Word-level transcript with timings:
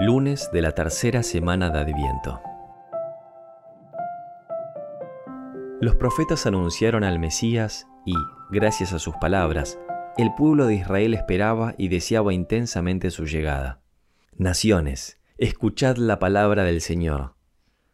Lunes 0.00 0.50
de 0.52 0.60
la 0.60 0.72
tercera 0.72 1.22
semana 1.22 1.70
de 1.70 1.78
Adviento. 1.78 2.40
Los 5.80 5.94
profetas 5.94 6.46
anunciaron 6.46 7.04
al 7.04 7.20
Mesías 7.20 7.86
y, 8.04 8.12
gracias 8.50 8.92
a 8.92 8.98
sus 8.98 9.14
palabras, 9.20 9.78
el 10.18 10.34
pueblo 10.34 10.66
de 10.66 10.74
Israel 10.74 11.14
esperaba 11.14 11.76
y 11.78 11.88
deseaba 11.88 12.34
intensamente 12.34 13.12
su 13.12 13.24
llegada. 13.24 13.82
Naciones, 14.36 15.20
escuchad 15.38 15.96
la 15.96 16.18
palabra 16.18 16.64
del 16.64 16.80
Señor. 16.80 17.36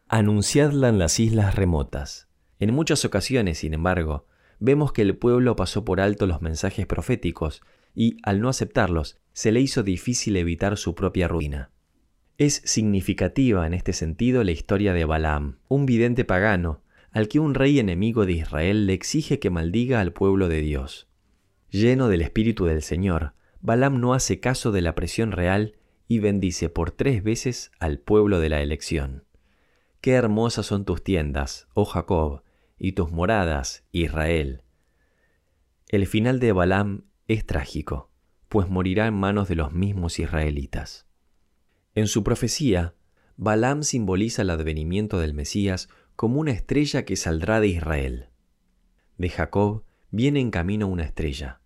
Anunciadla 0.07 0.89
en 0.89 0.97
las 0.97 1.19
islas 1.19 1.55
remotas. 1.55 2.29
En 2.57 2.73
muchas 2.73 3.05
ocasiones, 3.05 3.59
sin 3.59 3.75
embargo, 3.75 4.25
vemos 4.59 4.91
que 4.91 5.03
el 5.03 5.15
pueblo 5.15 5.55
pasó 5.55 5.85
por 5.85 6.01
alto 6.01 6.25
los 6.25 6.41
mensajes 6.41 6.87
proféticos 6.87 7.61
y, 7.93 8.17
al 8.23 8.41
no 8.41 8.49
aceptarlos, 8.49 9.19
se 9.33 9.51
le 9.51 9.61
hizo 9.61 9.83
difícil 9.83 10.35
evitar 10.35 10.77
su 10.77 10.95
propia 10.95 11.27
ruina. 11.27 11.69
Es 12.37 12.61
significativa 12.65 13.67
en 13.67 13.73
este 13.73 13.93
sentido 13.93 14.43
la 14.43 14.51
historia 14.51 14.93
de 14.93 15.05
Balaam, 15.05 15.59
un 15.67 15.85
vidente 15.85 16.25
pagano, 16.25 16.81
al 17.11 17.27
que 17.27 17.39
un 17.39 17.53
rey 17.53 17.77
enemigo 17.77 18.25
de 18.25 18.33
Israel 18.33 18.87
le 18.87 18.93
exige 18.93 19.39
que 19.39 19.49
maldiga 19.49 19.99
al 19.99 20.13
pueblo 20.13 20.47
de 20.47 20.61
Dios. 20.61 21.07
Lleno 21.69 22.07
del 22.07 22.21
Espíritu 22.21 22.65
del 22.65 22.81
Señor, 22.81 23.33
Balaam 23.59 23.99
no 23.99 24.13
hace 24.13 24.39
caso 24.39 24.71
de 24.71 24.81
la 24.81 24.95
presión 24.95 25.31
real 25.31 25.75
y 26.07 26.19
bendice 26.19 26.69
por 26.69 26.91
tres 26.91 27.23
veces 27.23 27.71
al 27.79 27.99
pueblo 27.99 28.39
de 28.39 28.49
la 28.49 28.61
elección. 28.61 29.25
Qué 30.01 30.13
hermosas 30.13 30.65
son 30.65 30.83
tus 30.83 31.03
tiendas, 31.03 31.67
oh 31.73 31.85
Jacob, 31.85 32.43
y 32.79 32.93
tus 32.93 33.11
moradas, 33.11 33.85
Israel. 33.91 34.63
El 35.89 36.07
final 36.07 36.39
de 36.39 36.53
Balaam 36.53 37.05
es 37.27 37.45
trágico, 37.45 38.09
pues 38.49 38.67
morirá 38.67 39.05
en 39.05 39.13
manos 39.13 39.47
de 39.47 39.55
los 39.55 39.71
mismos 39.73 40.17
israelitas. 40.17 41.10
En 41.93 42.07
su 42.07 42.23
profecía, 42.23 42.93
Balaam 43.35 43.83
simboliza 43.83 44.43
el 44.43 44.49
advenimiento 44.49 45.19
del 45.19 45.33
Mesías 45.33 45.89
como 46.15 46.39
una 46.39 46.51
estrella 46.51 47.03
que 47.03 47.17
saldrá 47.17 47.59
de 47.59 47.67
Israel. 47.67 48.29
De 49.17 49.29
Jacob 49.29 49.83
viene 50.09 50.39
en 50.39 50.51
camino 50.51 50.87
una 50.87 51.03
estrella. 51.03 51.59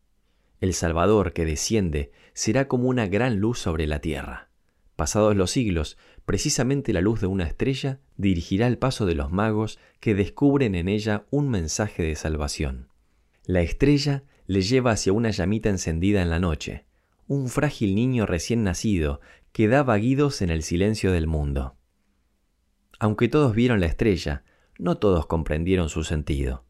El 0.61 0.73
Salvador 0.73 1.33
que 1.33 1.45
desciende 1.45 2.11
será 2.33 2.67
como 2.67 2.89
una 2.89 3.07
gran 3.07 3.39
luz 3.39 3.59
sobre 3.59 3.85
la 3.85 3.99
tierra. 3.99 4.49
Pasados 4.95 5.35
los 5.35 5.51
siglos, 5.51 5.97
precisamente 6.25 6.93
la 6.93 7.01
luz 7.01 7.21
de 7.21 7.27
una 7.27 7.43
estrella 7.43 7.99
dirigirá 8.17 8.65
el 8.65 8.77
paso 8.77 9.05
de 9.05 9.13
los 9.13 9.31
magos 9.31 9.77
que 9.99 10.15
descubren 10.15 10.73
en 10.73 10.87
ella 10.87 11.25
un 11.29 11.49
mensaje 11.49 12.01
de 12.01 12.15
salvación. 12.15 12.87
La 13.45 13.61
estrella 13.61 14.23
le 14.47 14.61
lleva 14.61 14.91
hacia 14.91 15.13
una 15.13 15.29
llamita 15.29 15.69
encendida 15.69 16.21
en 16.21 16.29
la 16.29 16.39
noche, 16.39 16.85
un 17.27 17.49
frágil 17.49 17.95
niño 17.95 18.25
recién 18.25 18.63
nacido 18.63 19.19
que 19.51 19.67
da 19.67 19.83
vaguidos 19.83 20.41
en 20.41 20.49
el 20.49 20.63
silencio 20.63 21.11
del 21.11 21.27
mundo. 21.27 21.75
Aunque 22.99 23.27
todos 23.27 23.55
vieron 23.55 23.79
la 23.79 23.87
estrella, 23.87 24.43
no 24.77 24.97
todos 24.97 25.25
comprendieron 25.25 25.89
su 25.89 26.03
sentido. 26.03 26.65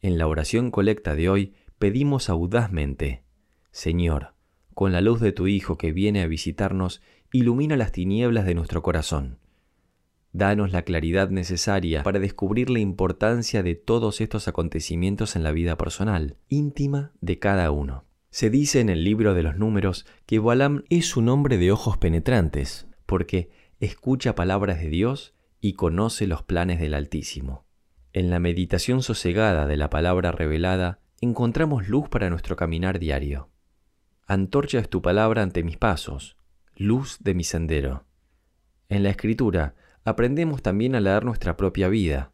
En 0.00 0.18
la 0.18 0.26
oración 0.26 0.70
colecta 0.70 1.14
de 1.14 1.28
hoy 1.28 1.54
pedimos 1.78 2.28
audazmente, 2.30 3.22
Señor, 3.70 4.34
con 4.74 4.92
la 4.92 5.00
luz 5.00 5.20
de 5.20 5.32
tu 5.32 5.46
Hijo 5.46 5.76
que 5.76 5.92
viene 5.92 6.22
a 6.22 6.26
visitarnos, 6.26 7.02
ilumina 7.32 7.76
las 7.76 7.92
tinieblas 7.92 8.46
de 8.46 8.54
nuestro 8.54 8.82
corazón. 8.82 9.38
Danos 10.32 10.72
la 10.72 10.82
claridad 10.82 11.30
necesaria 11.30 12.02
para 12.02 12.18
descubrir 12.18 12.70
la 12.70 12.78
importancia 12.78 13.62
de 13.62 13.74
todos 13.74 14.20
estos 14.20 14.48
acontecimientos 14.48 15.36
en 15.36 15.42
la 15.42 15.52
vida 15.52 15.76
personal, 15.76 16.36
íntima 16.48 17.12
de 17.20 17.38
cada 17.38 17.70
uno. 17.70 18.05
Se 18.36 18.50
dice 18.50 18.80
en 18.80 18.90
el 18.90 19.02
libro 19.02 19.32
de 19.32 19.42
los 19.42 19.56
números 19.56 20.04
que 20.26 20.38
Balaam 20.38 20.84
es 20.90 21.16
un 21.16 21.30
hombre 21.30 21.56
de 21.56 21.72
ojos 21.72 21.96
penetrantes, 21.96 22.86
porque 23.06 23.48
escucha 23.80 24.34
palabras 24.34 24.78
de 24.78 24.90
Dios 24.90 25.32
y 25.62 25.72
conoce 25.72 26.26
los 26.26 26.42
planes 26.42 26.78
del 26.78 26.92
Altísimo. 26.92 27.64
En 28.12 28.28
la 28.28 28.38
meditación 28.38 29.02
sosegada 29.02 29.66
de 29.66 29.78
la 29.78 29.88
palabra 29.88 30.32
revelada 30.32 31.00
encontramos 31.22 31.88
luz 31.88 32.10
para 32.10 32.28
nuestro 32.28 32.56
caminar 32.56 32.98
diario. 32.98 33.48
Antorcha 34.26 34.80
es 34.80 34.90
tu 34.90 35.00
palabra 35.00 35.40
ante 35.40 35.64
mis 35.64 35.78
pasos, 35.78 36.36
luz 36.76 37.16
de 37.20 37.32
mi 37.32 37.42
sendero. 37.42 38.04
En 38.90 39.02
la 39.02 39.08
Escritura 39.08 39.76
aprendemos 40.04 40.60
también 40.60 40.94
a 40.94 41.00
leer 41.00 41.24
nuestra 41.24 41.56
propia 41.56 41.88
vida. 41.88 42.32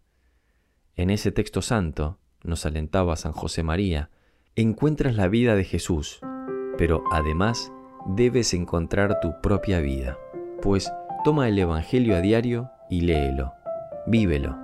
En 0.97 1.11
ese 1.11 1.31
texto 1.31 1.63
santo, 1.63 2.19
nos 2.43 2.67
alentaba 2.67 3.15
San 3.15 3.31
José 3.31 3.63
María, 3.63 4.11
encuentras 4.55 5.17
la 5.17 5.29
vida 5.29 5.57
de 5.57 5.65
Jesús, 5.65 6.21
pero 6.77 7.05
además 7.11 7.73
debes 8.07 8.53
encontrar 8.53 9.19
tu 9.21 9.41
propia 9.41 9.81
vida, 9.81 10.19
pues 10.61 10.93
toma 11.25 11.49
el 11.49 11.59
Evangelio 11.59 12.17
a 12.17 12.21
diario 12.21 12.71
y 12.91 13.01
léelo, 13.01 13.55
vívelo. 14.07 14.59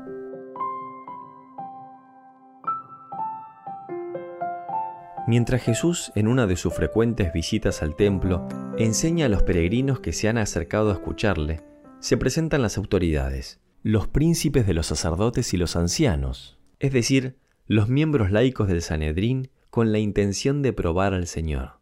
Mientras 5.27 5.63
Jesús, 5.63 6.13
en 6.15 6.29
una 6.29 6.47
de 6.47 6.57
sus 6.57 6.75
frecuentes 6.75 7.33
visitas 7.33 7.83
al 7.83 7.97
templo, 7.97 8.47
enseña 8.79 9.27
a 9.27 9.29
los 9.29 9.43
peregrinos 9.43 10.01
que 10.01 10.13
se 10.13 10.29
han 10.29 10.39
acercado 10.39 10.91
a 10.91 10.95
escucharle, 10.95 11.63
se 12.01 12.17
presentan 12.17 12.63
las 12.63 12.77
autoridades, 12.77 13.61
los 13.83 14.07
príncipes 14.07 14.67
de 14.67 14.75
los 14.75 14.87
sacerdotes 14.87 15.55
y 15.55 15.57
los 15.57 15.77
ancianos, 15.77 16.59
es 16.79 16.93
decir, 16.93 17.37
los 17.67 17.89
miembros 17.89 18.31
laicos 18.31 18.69
del 18.69 18.81
Sanedrín 18.81 19.51
con 19.71 19.93
la 19.93 19.99
intención 19.99 20.63
de 20.63 20.73
probar 20.73 21.15
al 21.15 21.27
Señor. 21.27 21.81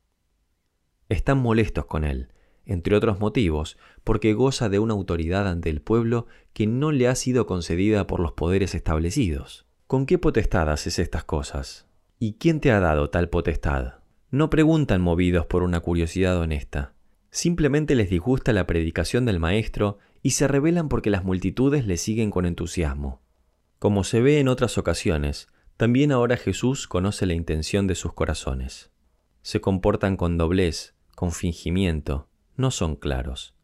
Están 1.09 1.39
molestos 1.39 1.87
con 1.87 2.05
él, 2.05 2.29
entre 2.65 2.97
otros 2.97 3.21
motivos, 3.21 3.79
porque 4.05 4.35
goza 4.35 4.69
de 4.69 4.79
una 4.79 4.95
autoridad 4.95 5.49
ante 5.49 5.71
el 5.71 5.81
pueblo 5.81 6.27
que 6.53 6.67
no 6.67 6.93
le 6.93 7.09
ha 7.09 7.15
sido 7.15 7.47
concedida 7.47 8.07
por 8.07 8.21
los 8.21 8.33
poderes 8.33 8.75
establecidos. 8.75 9.67
¿Con 9.87 10.05
qué 10.05 10.19
potestad 10.19 10.71
haces 10.71 10.99
estas 10.99 11.25
cosas? 11.25 11.87
¿Y 12.19 12.35
quién 12.35 12.61
te 12.61 12.73
ha 12.73 12.81
dado 12.81 13.11
tal 13.11 13.29
potestad? 13.29 14.01
No 14.31 14.51
preguntan 14.51 15.01
movidos 15.01 15.47
por 15.47 15.63
una 15.63 15.81
curiosidad 15.81 16.37
honesta. 16.39 16.95
Simplemente 17.31 17.95
les 17.95 18.11
disgusta 18.11 18.53
la 18.53 18.67
predicación 18.67 19.25
del 19.27 19.39
Maestro 19.39 19.99
y 20.23 20.31
se 20.31 20.49
rebelan 20.49 20.89
porque 20.89 21.11
las 21.11 21.23
multitudes 21.23 21.87
le 21.87 21.99
siguen 21.99 22.31
con 22.31 22.47
entusiasmo. 22.47 23.21
Como 23.79 24.03
se 24.03 24.21
ve 24.21 24.41
en 24.41 24.49
otras 24.49 24.79
ocasiones, 24.79 25.49
también 25.77 26.11
ahora 26.13 26.37
Jesús 26.37 26.89
conoce 26.89 27.27
la 27.27 27.35
intención 27.35 27.87
de 27.87 27.95
sus 27.95 28.13
corazones. 28.13 28.91
Se 29.43 29.61
comportan 29.61 30.17
con 30.17 30.39
doblez, 30.39 30.95
con 31.15 31.33
fingimiento, 31.33 32.29
no 32.57 32.71
son 32.71 32.97
claros. 32.97 33.55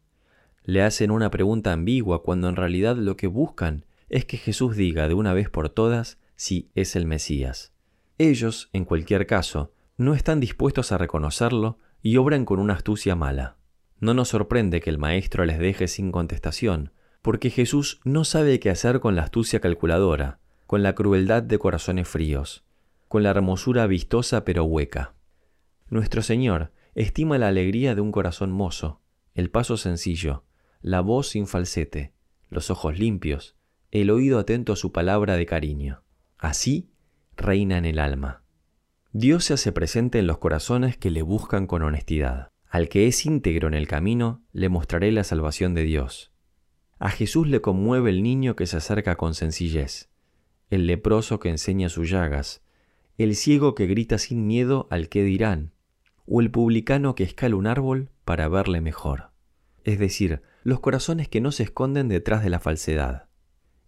Le 0.63 0.81
hacen 0.81 1.11
una 1.11 1.31
pregunta 1.31 1.73
ambigua 1.73 2.23
cuando 2.23 2.47
en 2.49 2.55
realidad 2.55 2.95
lo 2.95 3.17
que 3.17 3.27
buscan 3.27 3.85
es 4.09 4.25
que 4.25 4.37
Jesús 4.37 4.75
diga 4.75 5.07
de 5.07 5.13
una 5.15 5.33
vez 5.33 5.49
por 5.49 5.69
todas 5.69 6.19
si 6.35 6.69
es 6.75 6.95
el 6.95 7.05
Mesías. 7.05 7.73
Ellos, 8.17 8.69
en 8.73 8.85
cualquier 8.85 9.25
caso, 9.25 9.73
no 9.97 10.13
están 10.13 10.39
dispuestos 10.39 10.91
a 10.91 10.97
reconocerlo 10.97 11.79
y 12.01 12.17
obran 12.17 12.45
con 12.45 12.59
una 12.59 12.75
astucia 12.75 13.15
mala. 13.15 13.57
No 13.99 14.13
nos 14.13 14.29
sorprende 14.29 14.81
que 14.81 14.89
el 14.89 14.99
Maestro 14.99 15.45
les 15.45 15.57
deje 15.57 15.87
sin 15.87 16.11
contestación, 16.11 16.91
porque 17.21 17.49
Jesús 17.49 18.01
no 18.03 18.23
sabe 18.23 18.59
qué 18.59 18.69
hacer 18.69 18.99
con 18.99 19.15
la 19.15 19.23
astucia 19.23 19.59
calculadora, 19.61 20.39
con 20.73 20.81
la 20.81 20.95
crueldad 20.95 21.43
de 21.43 21.59
corazones 21.59 22.07
fríos, 22.07 22.65
con 23.07 23.21
la 23.21 23.29
hermosura 23.29 23.85
vistosa 23.85 24.43
pero 24.43 24.63
hueca. 24.63 25.13
Nuestro 25.87 26.23
Señor 26.23 26.71
estima 26.95 27.37
la 27.37 27.49
alegría 27.49 27.93
de 27.93 28.01
un 28.01 28.11
corazón 28.11 28.51
mozo, 28.51 28.99
el 29.35 29.51
paso 29.51 29.77
sencillo, 29.77 30.45
la 30.81 31.01
voz 31.01 31.27
sin 31.27 31.45
falsete, 31.45 32.15
los 32.49 32.71
ojos 32.71 32.97
limpios, 32.97 33.55
el 33.91 34.09
oído 34.09 34.39
atento 34.39 34.73
a 34.73 34.75
su 34.75 34.91
palabra 34.91 35.37
de 35.37 35.45
cariño. 35.45 36.01
Así 36.39 36.89
reina 37.37 37.77
en 37.77 37.85
el 37.85 37.99
alma. 37.99 38.41
Dios 39.11 39.43
se 39.43 39.53
hace 39.53 39.71
presente 39.73 40.17
en 40.17 40.25
los 40.25 40.39
corazones 40.39 40.97
que 40.97 41.11
le 41.11 41.21
buscan 41.21 41.67
con 41.67 41.83
honestidad. 41.83 42.49
Al 42.67 42.89
que 42.89 43.05
es 43.05 43.27
íntegro 43.27 43.67
en 43.67 43.75
el 43.75 43.87
camino, 43.87 44.41
le 44.53 44.69
mostraré 44.69 45.11
la 45.11 45.23
salvación 45.23 45.75
de 45.75 45.83
Dios. 45.83 46.33
A 46.97 47.11
Jesús 47.11 47.47
le 47.47 47.61
conmueve 47.61 48.09
el 48.09 48.23
niño 48.23 48.55
que 48.55 48.65
se 48.65 48.77
acerca 48.77 49.17
con 49.17 49.35
sencillez 49.35 50.09
el 50.73 50.87
leproso 50.87 51.39
que 51.39 51.49
enseña 51.49 51.87
sus 51.87 52.09
llagas, 52.09 52.61
el 53.17 53.35
ciego 53.35 53.75
que 53.75 53.85
grita 53.85 54.17
sin 54.17 54.47
miedo 54.47 54.87
al 54.89 55.07
qué 55.07 55.23
dirán, 55.23 55.71
o 56.25 56.41
el 56.41 56.49
publicano 56.49 57.13
que 57.13 57.23
escala 57.23 57.55
un 57.55 57.67
árbol 57.67 58.09
para 58.25 58.47
verle 58.47 58.81
mejor. 58.81 59.31
Es 59.83 59.99
decir, 59.99 60.41
los 60.63 60.79
corazones 60.79 61.27
que 61.27 61.41
no 61.41 61.51
se 61.51 61.63
esconden 61.63 62.07
detrás 62.07 62.43
de 62.43 62.49
la 62.49 62.59
falsedad. 62.59 63.27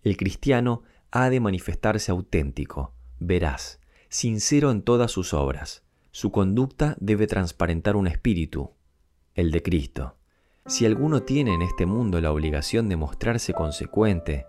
El 0.04 0.16
cristiano 0.16 0.84
ha 1.10 1.30
de 1.30 1.40
manifestarse 1.40 2.12
auténtico, 2.12 2.94
veraz, 3.20 3.80
sincero 4.10 4.70
en 4.70 4.84
todas 4.84 5.12
sus 5.12 5.34
obras. 5.34 5.84
Su 6.12 6.32
conducta 6.32 6.96
debe 7.00 7.26
transparentar 7.26 7.96
un 7.96 8.06
espíritu, 8.06 8.72
el 9.34 9.52
de 9.52 9.64
Cristo. 9.64 10.18
Si 10.68 10.86
alguno 10.86 11.24
tiene 11.24 11.54
en 11.54 11.62
este 11.62 11.86
mundo 11.86 12.22
la 12.22 12.32
obligación 12.32 12.90
de 12.90 12.96
mostrarse 12.96 13.54
consecuente, 13.54 14.46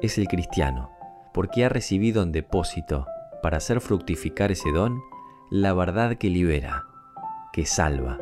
es 0.00 0.18
el 0.18 0.28
cristiano 0.28 0.90
porque 1.32 1.64
ha 1.64 1.68
recibido 1.68 2.22
en 2.22 2.32
depósito, 2.32 3.06
para 3.42 3.56
hacer 3.56 3.80
fructificar 3.80 4.52
ese 4.52 4.70
don, 4.70 5.00
la 5.50 5.74
verdad 5.74 6.16
que 6.16 6.30
libera, 6.30 6.86
que 7.52 7.66
salva. 7.66 8.18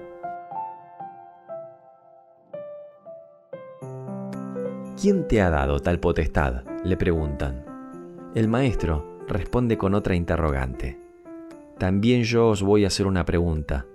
¿Quién 5.00 5.26
te 5.28 5.40
ha 5.40 5.48
dado 5.48 5.80
tal 5.80 5.98
potestad? 5.98 6.64
le 6.84 6.96
preguntan. 6.96 7.64
El 8.34 8.48
maestro 8.48 9.18
responde 9.26 9.78
con 9.78 9.94
otra 9.94 10.14
interrogante. 10.14 10.98
También 11.78 12.24
yo 12.24 12.48
os 12.48 12.62
voy 12.62 12.84
a 12.84 12.88
hacer 12.88 13.06
una 13.06 13.24
pregunta. 13.24 13.86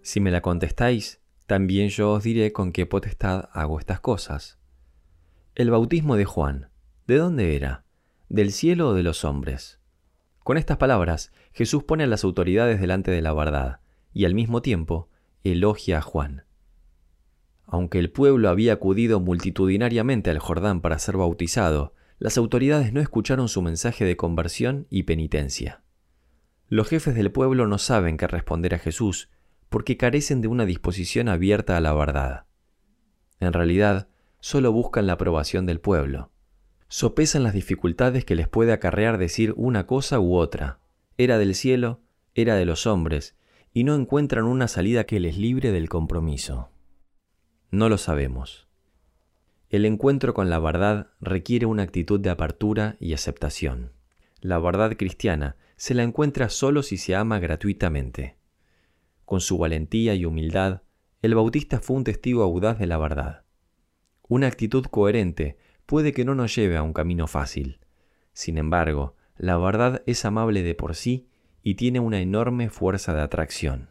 Si 0.00 0.20
me 0.20 0.30
la 0.30 0.40
contestáis, 0.40 1.20
también 1.46 1.90
yo 1.90 2.12
os 2.12 2.22
diré 2.22 2.52
con 2.52 2.72
qué 2.72 2.86
potestad 2.86 3.50
hago 3.52 3.78
estas 3.78 4.00
cosas. 4.00 4.58
El 5.54 5.70
bautismo 5.70 6.16
de 6.16 6.24
Juan, 6.24 6.70
¿de 7.06 7.18
dónde 7.18 7.54
era? 7.56 7.83
¿Del 8.28 8.52
cielo 8.52 8.88
o 8.88 8.94
de 8.94 9.02
los 9.02 9.24
hombres? 9.24 9.80
Con 10.40 10.56
estas 10.56 10.78
palabras, 10.78 11.32
Jesús 11.52 11.84
pone 11.84 12.04
a 12.04 12.06
las 12.06 12.24
autoridades 12.24 12.80
delante 12.80 13.10
de 13.10 13.22
la 13.22 13.32
verdad 13.32 13.80
y 14.12 14.24
al 14.24 14.34
mismo 14.34 14.62
tiempo 14.62 15.08
elogia 15.42 15.98
a 15.98 16.02
Juan. 16.02 16.44
Aunque 17.66 17.98
el 17.98 18.10
pueblo 18.10 18.48
había 18.48 18.72
acudido 18.72 19.20
multitudinariamente 19.20 20.30
al 20.30 20.38
Jordán 20.38 20.80
para 20.80 20.98
ser 20.98 21.16
bautizado, 21.16 21.94
las 22.18 22.38
autoridades 22.38 22.92
no 22.92 23.00
escucharon 23.00 23.48
su 23.48 23.60
mensaje 23.62 24.04
de 24.04 24.16
conversión 24.16 24.86
y 24.88 25.02
penitencia. 25.02 25.82
Los 26.68 26.88
jefes 26.88 27.14
del 27.14 27.30
pueblo 27.30 27.66
no 27.66 27.78
saben 27.78 28.16
qué 28.16 28.26
responder 28.26 28.74
a 28.74 28.78
Jesús 28.78 29.30
porque 29.68 29.96
carecen 29.96 30.40
de 30.40 30.48
una 30.48 30.64
disposición 30.64 31.28
abierta 31.28 31.76
a 31.76 31.80
la 31.80 31.92
verdad. 31.92 32.46
En 33.40 33.52
realidad, 33.52 34.08
solo 34.40 34.72
buscan 34.72 35.06
la 35.06 35.14
aprobación 35.14 35.66
del 35.66 35.80
pueblo. 35.80 36.30
Sopesan 36.96 37.42
las 37.42 37.54
dificultades 37.54 38.24
que 38.24 38.36
les 38.36 38.46
puede 38.46 38.72
acarrear 38.72 39.18
decir 39.18 39.52
una 39.56 39.84
cosa 39.84 40.20
u 40.20 40.36
otra. 40.36 40.78
Era 41.18 41.38
del 41.38 41.56
cielo, 41.56 42.02
era 42.36 42.54
de 42.54 42.64
los 42.64 42.86
hombres, 42.86 43.34
y 43.72 43.82
no 43.82 43.96
encuentran 43.96 44.44
una 44.44 44.68
salida 44.68 45.02
que 45.02 45.18
les 45.18 45.36
libre 45.36 45.72
del 45.72 45.88
compromiso. 45.88 46.70
No 47.72 47.88
lo 47.88 47.98
sabemos. 47.98 48.68
El 49.70 49.86
encuentro 49.86 50.34
con 50.34 50.50
la 50.50 50.60
verdad 50.60 51.08
requiere 51.20 51.66
una 51.66 51.82
actitud 51.82 52.20
de 52.20 52.30
apertura 52.30 52.96
y 53.00 53.12
aceptación. 53.12 53.90
La 54.40 54.60
verdad 54.60 54.96
cristiana 54.96 55.56
se 55.74 55.94
la 55.94 56.04
encuentra 56.04 56.48
solo 56.48 56.84
si 56.84 56.96
se 56.96 57.16
ama 57.16 57.40
gratuitamente. 57.40 58.36
Con 59.24 59.40
su 59.40 59.58
valentía 59.58 60.14
y 60.14 60.26
humildad, 60.26 60.82
el 61.22 61.34
Bautista 61.34 61.80
fue 61.80 61.96
un 61.96 62.04
testigo 62.04 62.44
audaz 62.44 62.78
de 62.78 62.86
la 62.86 62.98
verdad. 62.98 63.42
Una 64.28 64.46
actitud 64.46 64.84
coherente 64.84 65.58
puede 65.86 66.12
que 66.12 66.24
no 66.24 66.34
nos 66.34 66.54
lleve 66.54 66.76
a 66.76 66.82
un 66.82 66.92
camino 66.92 67.26
fácil. 67.26 67.80
Sin 68.32 68.58
embargo, 68.58 69.16
la 69.36 69.56
verdad 69.58 70.02
es 70.06 70.24
amable 70.24 70.62
de 70.62 70.74
por 70.74 70.94
sí 70.94 71.28
y 71.62 71.74
tiene 71.74 72.00
una 72.00 72.20
enorme 72.20 72.70
fuerza 72.70 73.14
de 73.14 73.22
atracción. 73.22 73.90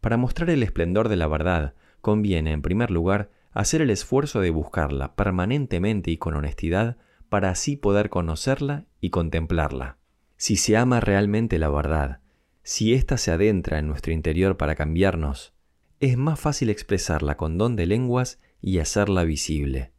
Para 0.00 0.16
mostrar 0.16 0.50
el 0.50 0.62
esplendor 0.62 1.08
de 1.08 1.16
la 1.16 1.26
verdad, 1.26 1.74
conviene, 2.00 2.52
en 2.52 2.62
primer 2.62 2.90
lugar, 2.90 3.30
hacer 3.52 3.82
el 3.82 3.90
esfuerzo 3.90 4.40
de 4.40 4.50
buscarla 4.50 5.16
permanentemente 5.16 6.10
y 6.10 6.16
con 6.16 6.34
honestidad 6.34 6.96
para 7.28 7.50
así 7.50 7.76
poder 7.76 8.08
conocerla 8.08 8.86
y 9.00 9.10
contemplarla. 9.10 9.98
Si 10.36 10.56
se 10.56 10.76
ama 10.76 11.00
realmente 11.00 11.58
la 11.58 11.68
verdad, 11.68 12.20
si 12.62 12.94
ésta 12.94 13.16
se 13.16 13.32
adentra 13.32 13.78
en 13.78 13.88
nuestro 13.88 14.12
interior 14.12 14.56
para 14.56 14.76
cambiarnos, 14.76 15.54
es 16.00 16.16
más 16.16 16.38
fácil 16.38 16.70
expresarla 16.70 17.36
con 17.36 17.58
don 17.58 17.74
de 17.74 17.86
lenguas 17.86 18.40
y 18.60 18.78
hacerla 18.78 19.24
visible. 19.24 19.92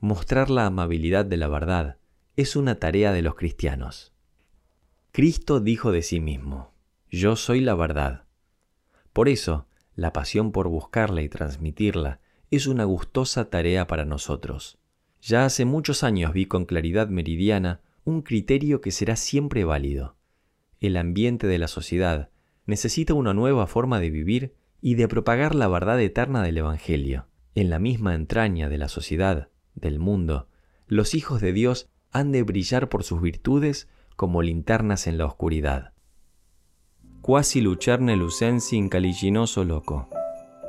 Mostrar 0.00 0.50
la 0.50 0.66
amabilidad 0.66 1.24
de 1.24 1.36
la 1.36 1.48
verdad 1.48 1.98
es 2.36 2.56
una 2.56 2.76
tarea 2.76 3.12
de 3.12 3.22
los 3.22 3.34
cristianos. 3.34 4.12
Cristo 5.12 5.60
dijo 5.60 5.92
de 5.92 6.02
sí 6.02 6.20
mismo, 6.20 6.72
Yo 7.10 7.36
soy 7.36 7.60
la 7.60 7.74
verdad. 7.74 8.24
Por 9.12 9.28
eso, 9.28 9.66
la 9.94 10.12
pasión 10.12 10.52
por 10.52 10.68
buscarla 10.68 11.22
y 11.22 11.28
transmitirla 11.28 12.20
es 12.50 12.66
una 12.66 12.84
gustosa 12.84 13.48
tarea 13.48 13.86
para 13.86 14.04
nosotros. 14.04 14.78
Ya 15.22 15.44
hace 15.44 15.64
muchos 15.64 16.04
años 16.04 16.32
vi 16.32 16.46
con 16.46 16.66
claridad 16.66 17.08
meridiana 17.08 17.80
un 18.04 18.22
criterio 18.22 18.80
que 18.80 18.90
será 18.90 19.16
siempre 19.16 19.64
válido 19.64 20.16
el 20.80 20.96
ambiente 20.96 21.46
de 21.46 21.58
la 21.58 21.68
sociedad 21.68 22.30
necesita 22.66 23.14
una 23.14 23.34
nueva 23.34 23.66
forma 23.66 24.00
de 24.00 24.10
vivir 24.10 24.54
y 24.80 24.94
de 24.94 25.08
propagar 25.08 25.54
la 25.54 25.68
verdad 25.68 26.00
eterna 26.00 26.42
del 26.42 26.58
Evangelio. 26.58 27.26
En 27.54 27.70
la 27.70 27.78
misma 27.78 28.14
entraña 28.14 28.68
de 28.68 28.78
la 28.78 28.88
sociedad, 28.88 29.48
del 29.76 30.00
mundo, 30.00 30.48
los 30.88 31.14
hijos 31.14 31.40
de 31.40 31.52
Dios 31.52 31.88
han 32.10 32.32
de 32.32 32.42
brillar 32.42 32.88
por 32.88 33.04
sus 33.04 33.20
virtudes 33.20 33.88
como 34.16 34.42
linternas 34.42 35.06
en 35.06 35.18
la 35.18 35.26
oscuridad. 35.26 35.92
Quasi 37.20 37.60
lucerne 37.60 38.16
lucensi 38.16 38.76
incaliginoso 38.76 39.64
loco. 39.64 40.08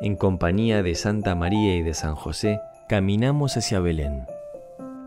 En 0.01 0.15
compañía 0.15 0.83
de 0.83 0.95
Santa 0.95 1.35
María 1.35 1.75
y 1.75 1.81
de 1.81 1.93
San 1.93 2.15
José, 2.15 2.59
caminamos 2.89 3.57
hacia 3.57 3.79
Belén. 3.79 4.25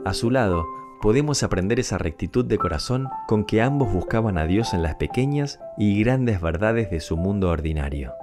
A 0.05 0.15
su 0.15 0.31
lado, 0.31 0.65
podemos 1.03 1.43
aprender 1.43 1.81
esa 1.81 1.99
rectitud 1.99 2.45
de 2.45 2.59
corazón 2.59 3.09
con 3.27 3.45
que 3.45 3.63
ambos 3.63 3.93
buscaban 3.93 4.39
a 4.39 4.47
Dios 4.47 4.75
en 4.75 4.83
las 4.83 4.97
pequeñas 4.97 5.61
y 5.77 6.03
grandes 6.03 6.41
verdades 6.41 6.91
de 6.91 7.01
su 7.01 7.17
mundo 7.17 7.51
ordinario. 7.51 8.15